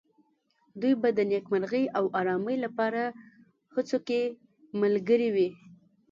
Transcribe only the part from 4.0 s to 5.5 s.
کې ملګري وي.